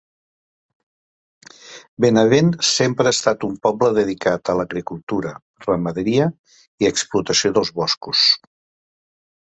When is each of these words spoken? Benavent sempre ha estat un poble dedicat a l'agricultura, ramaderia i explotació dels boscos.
Benavent 2.05 2.49
sempre 2.71 3.11
ha 3.13 3.17
estat 3.17 3.47
un 3.49 3.55
poble 3.67 3.91
dedicat 3.99 4.53
a 4.55 4.59
l'agricultura, 4.63 5.37
ramaderia 5.69 6.31
i 6.87 6.93
explotació 6.95 7.57
dels 7.61 7.77
boscos. 7.81 8.31